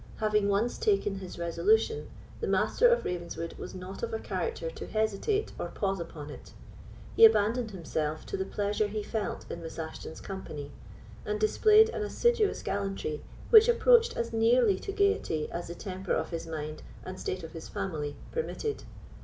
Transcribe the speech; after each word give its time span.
Having 0.15 0.49
once 0.49 0.79
taken 0.79 1.19
his 1.19 1.37
resolution, 1.37 2.09
the 2.39 2.47
Master 2.47 2.87
of 2.87 3.05
Ravenswood 3.05 3.53
was 3.59 3.75
not 3.75 4.01
of 4.01 4.11
a 4.15 4.17
character 4.19 4.71
to 4.71 4.87
hesitate 4.87 5.51
or 5.59 5.67
pause 5.67 5.99
upon 5.99 6.31
it. 6.31 6.53
He 7.15 7.23
abandoned 7.23 7.69
himself 7.69 8.25
to 8.25 8.35
the 8.35 8.43
pleasure 8.43 8.87
he 8.87 9.03
felt 9.03 9.45
in 9.51 9.61
Miss 9.61 9.77
Ashton's 9.77 10.19
company, 10.19 10.71
and 11.23 11.39
displayed 11.39 11.89
an 11.89 12.01
assiduous 12.01 12.63
gallantry 12.63 13.21
which 13.51 13.69
approached 13.69 14.17
as 14.17 14.33
nearly 14.33 14.79
to 14.79 14.91
gaiety 14.91 15.47
as 15.51 15.67
the 15.67 15.75
temper 15.75 16.13
of 16.13 16.31
his 16.31 16.47
mind 16.47 16.81
and 17.05 17.19
state 17.19 17.43
of 17.43 17.51
his 17.51 17.69
family 17.69 18.15
permitted. 18.31 18.81